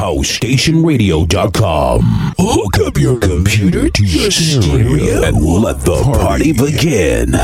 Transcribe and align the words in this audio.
HouseStationRadio.com. 0.00 2.00
Hook 2.38 2.78
up 2.86 2.96
your 2.96 3.20
computer 3.20 3.90
to 3.90 4.02
your 4.02 4.30
stereo 4.30 5.24
and 5.24 5.44
let 5.44 5.82
the 5.82 6.00
party 6.02 6.54
begin. 6.54 7.34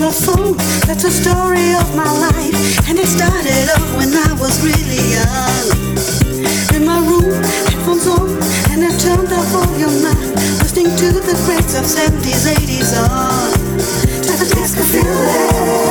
I'm. 0.00 0.56
That's 0.88 1.02
the 1.02 1.10
story 1.10 1.74
of 1.74 1.94
my 1.94 2.08
life. 2.08 2.88
And 2.88 2.98
it 2.98 3.06
started 3.06 3.68
off 3.76 3.96
when 3.96 4.12
I 4.16 4.32
was 4.40 4.56
really 4.64 5.02
young. 5.12 5.66
In 6.74 6.86
my 6.86 6.98
room, 7.04 7.42
headphones 7.68 8.06
on, 8.06 8.30
and 8.72 8.84
I 8.84 8.90
turned 8.96 9.30
up 9.32 9.46
all 9.52 9.78
your 9.78 9.92
up, 10.08 10.16
listening 10.60 10.96
to 10.96 11.12
the 11.12 11.36
greats 11.44 11.74
of 11.76 11.84
70s, 11.84 12.48
80s 12.48 12.96
on. 12.96 13.52
To 14.24 14.32
the 14.40 14.52
disco 14.54 14.82
feeling. 14.82 15.89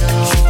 Christmas 0.00 0.49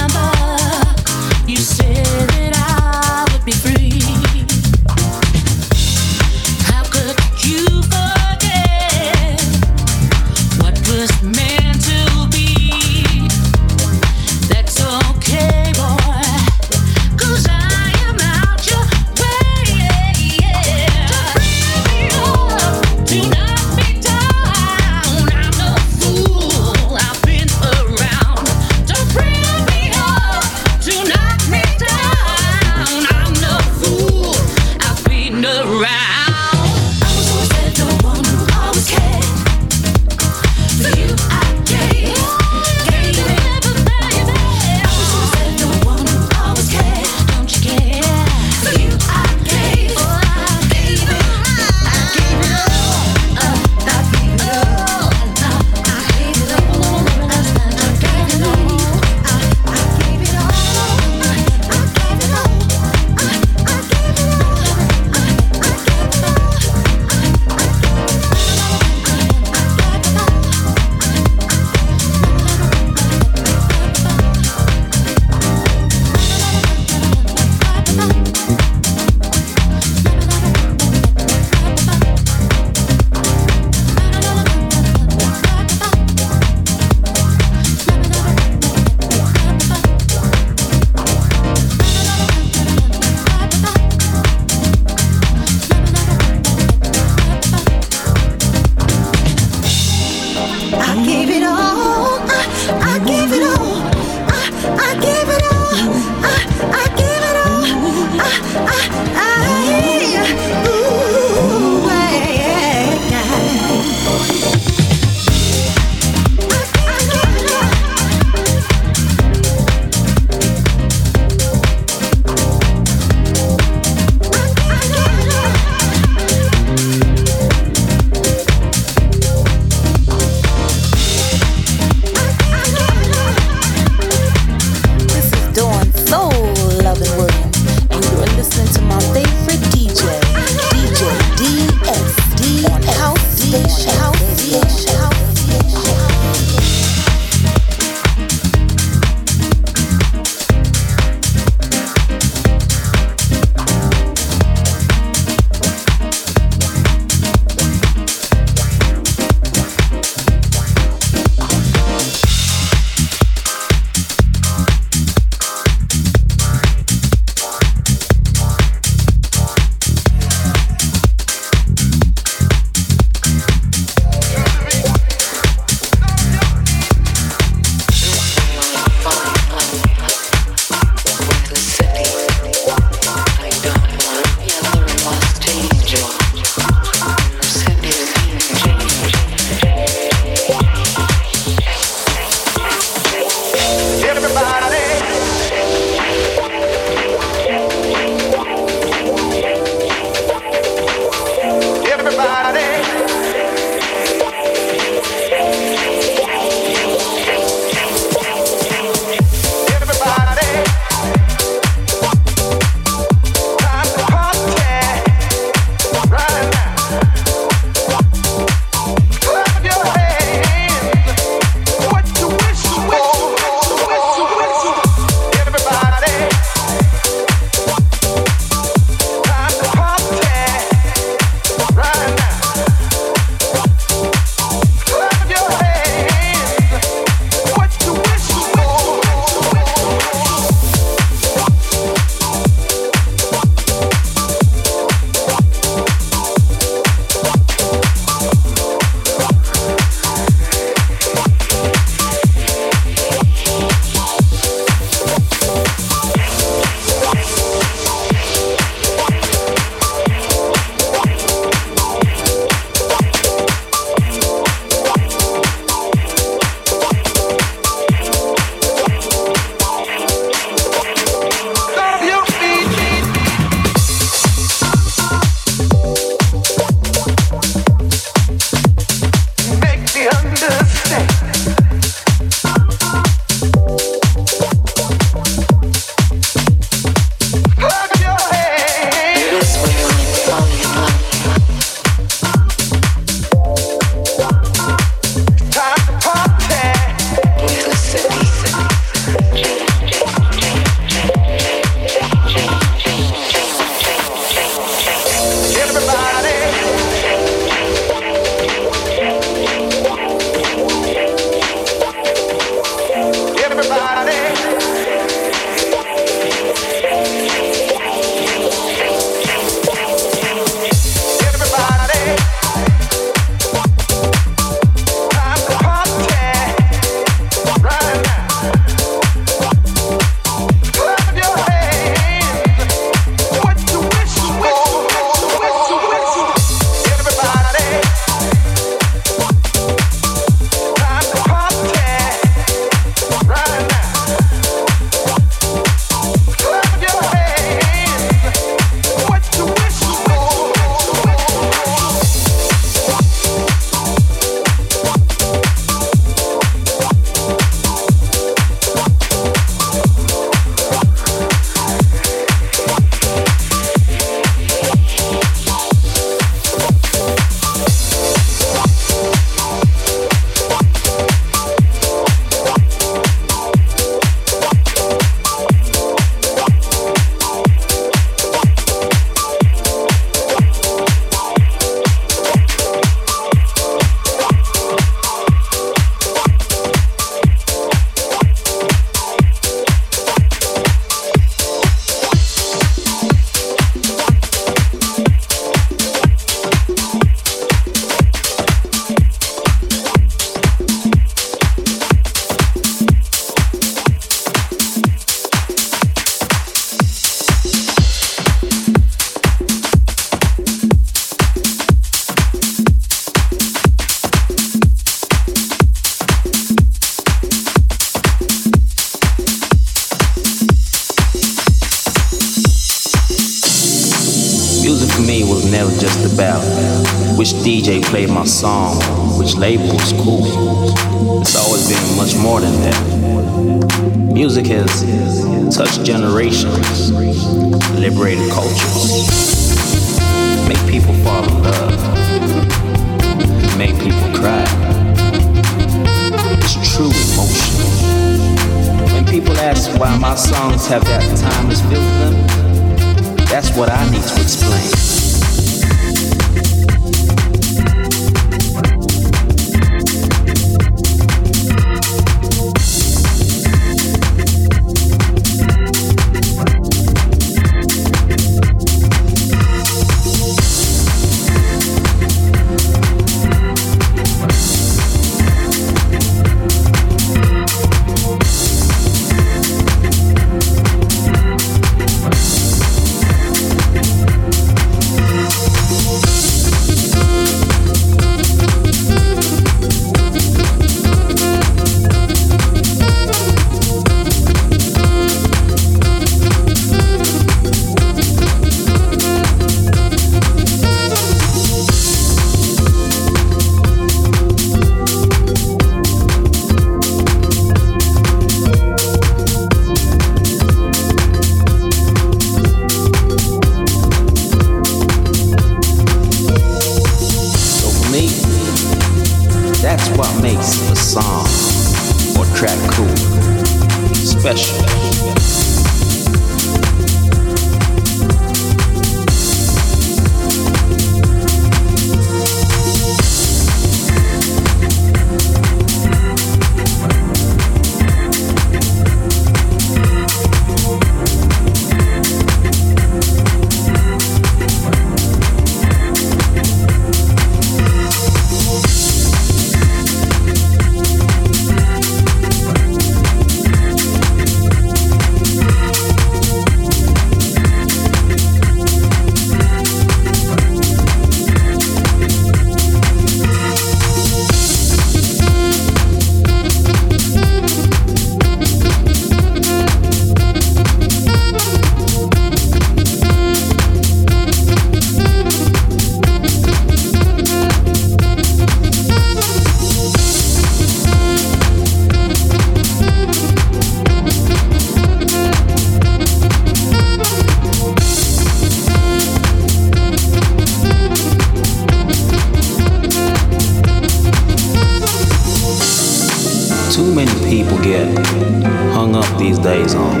get 597.84 598.46
hung 598.72 598.94
up 598.94 599.18
these 599.18 599.38
days 599.38 599.74
on. 599.74 600.00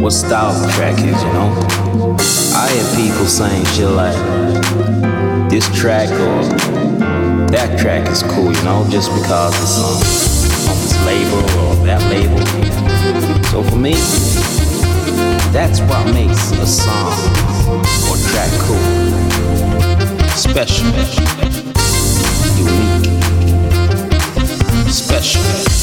What 0.00 0.12
style 0.12 0.52
the 0.60 0.68
track 0.72 0.98
is, 0.98 1.22
you 1.22 1.32
know? 1.32 2.16
I 2.54 2.68
hear 2.72 2.84
people 2.96 3.26
saying 3.26 3.64
shit 3.66 3.88
like, 3.88 4.16
this 5.50 5.66
track 5.78 6.08
or 6.10 6.42
that 7.50 7.78
track 7.78 8.08
is 8.10 8.22
cool, 8.22 8.52
you 8.52 8.62
know, 8.64 8.86
just 8.90 9.10
because 9.14 9.54
it's 9.62 9.78
on, 9.78 9.96
on 10.70 10.76
this 10.82 10.96
label 11.06 11.42
or 11.60 11.86
that 11.86 12.02
label. 12.10 12.40
So 13.50 13.62
for 13.62 13.76
me, 13.76 13.94
that's 15.52 15.80
what 15.80 16.12
makes 16.12 16.52
a 16.52 16.66
song 16.66 17.12
or 18.08 18.16
track 18.30 18.50
cool. 18.64 18.80
Special. 20.36 20.86
Unique. 20.86 21.36
Special. 24.90 25.75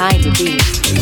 Heidi 0.00 0.30
B, 0.38 0.56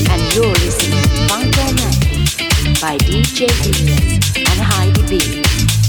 and 0.09 0.35
you're 0.35 0.47
listening 0.47 1.03
to 1.03 1.09
Funkomatic 1.29 2.81
by 2.81 2.97
DJ 2.97 3.47
DS 3.63 4.31
and 4.39 4.59
Heidi 4.59 5.03
B, 5.07 5.43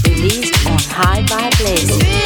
released 0.06 0.66
on 0.66 0.78
High 0.90 1.22
Vibe 1.22 1.64
Label. 1.64 2.17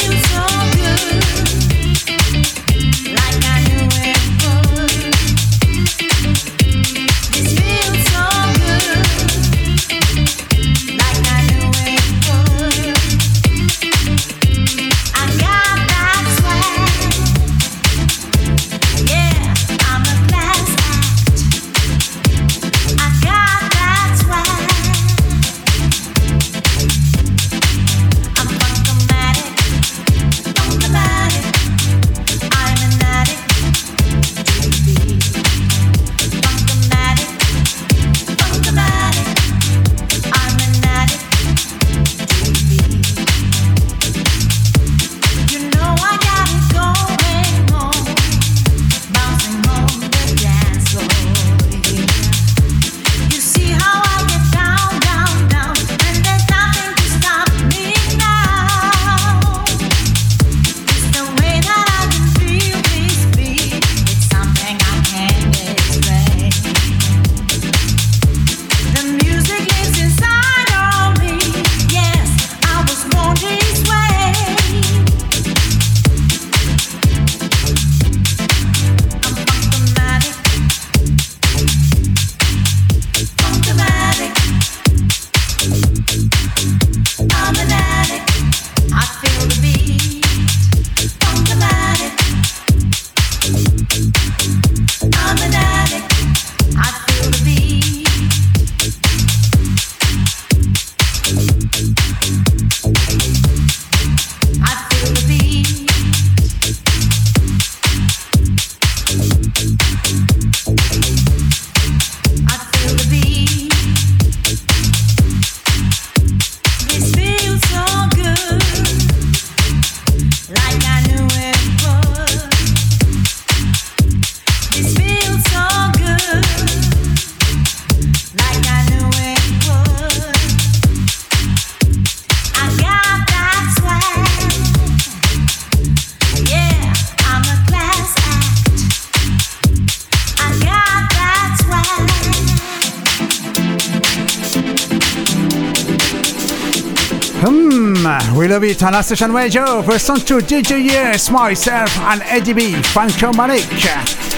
Love 148.73 148.81
it 148.81 148.95
on 148.95 149.03
Station 149.03 149.33
Radio. 149.35 149.83
Person 149.83 150.16
to 150.16 150.39
DJ 150.39 150.83
Yes, 150.83 151.29
myself, 151.31 151.95
and 151.99 152.23
Heidi 152.23 152.55
B. 152.55 152.73
Funkomatic. 152.73 153.68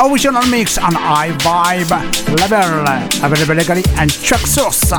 Original 0.04 0.44
mix 0.46 0.76
on 0.76 0.90
iVibe 0.94 1.90
level. 2.40 3.24
Available 3.24 3.54
legally 3.54 3.84
and 3.96 4.10
Traxsource. 4.10 4.90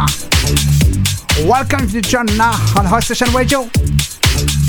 Welcome 1.45 1.89
to 1.89 1.99
John 1.99 2.27
now 2.37 2.53
on 2.77 2.85
House 2.85 3.05
Station 3.07 3.27
Radio. 3.33 3.63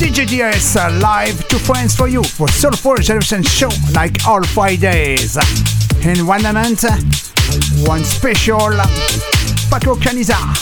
DJ 0.01 0.27
DS 0.27 0.75
uh, 0.75 0.99
live 1.01 1.47
to 1.47 1.61
friends 1.61 1.95
for 1.95 2.09
you 2.09 2.25
for 2.25 2.49
Soulful 2.49 2.97
Generation 2.97 3.45
show 3.45 3.71
like 3.93 4.27
all 4.27 4.43
Fridays. 4.43 5.37
In 6.05 6.27
one 6.27 6.43
moment, 6.43 6.83
one 7.87 8.03
special 8.03 8.71
Paco 9.71 9.95
Caniza. 9.95 10.56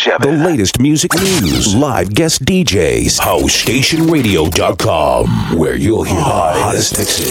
97. 0.00 0.30
The 0.30 0.36
latest 0.44 0.78
music 0.80 1.12
news, 1.14 1.74
live 1.74 2.14
guest 2.14 2.44
DJs, 2.46 3.20
housestationradio.com, 3.20 5.58
where 5.58 5.76
you'll 5.76 6.04
hear 6.04 6.16
the 6.16 6.22
hottest 6.22 6.98
mixes. 6.98 7.28